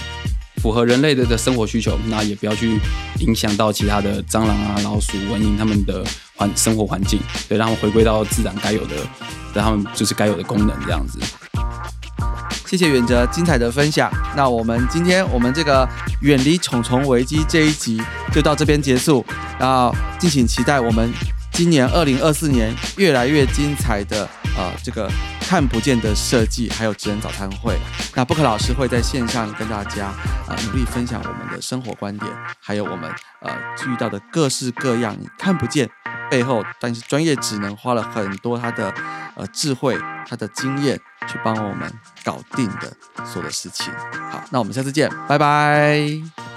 [0.65, 2.81] 符合人类的的生活需求，那也不要去
[3.19, 6.03] 影响到其他的蟑螂啊、老鼠、蚊蝇它们的
[6.37, 8.97] 环生活环境，对，让它们回归到自然该有的，
[9.53, 11.19] 让它们就是该有的功能这样子。
[12.67, 14.11] 谢谢远哲精彩的分享。
[14.35, 15.87] 那我们今天我们这个
[16.23, 18.01] 远离虫虫危机这一集
[18.33, 19.23] 就到这边结束，
[19.61, 21.13] 然后敬请期待我们
[21.55, 25.09] 今年二零二四年越来越精彩的呃这个
[25.41, 27.79] 看不见的设计，还有职人早餐会。
[28.13, 30.07] 那 Book 老师会在线上跟大家
[30.49, 32.31] 啊、努力分享我们的生活观点，
[32.61, 33.09] 还有我们
[33.41, 35.89] 呃遇到的各式各样你看不见
[36.29, 38.93] 背后，但是专业职能花了很多他的
[39.37, 39.97] 呃智慧、
[40.29, 41.89] 他的经验去帮我们
[42.25, 42.93] 搞定的
[43.25, 43.93] 所有的事情。
[44.29, 46.54] 好，那我们下次见，拜拜。